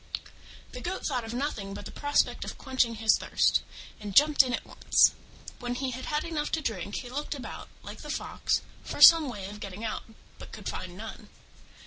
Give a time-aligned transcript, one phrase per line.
[0.71, 3.61] The Goat thought of nothing but the prospect of quenching his thirst,
[3.99, 5.13] and jumped in at once.
[5.59, 9.29] When he had had enough to drink, he looked about, like the Fox, for some
[9.29, 10.01] way of getting out,
[10.39, 11.29] but could find none.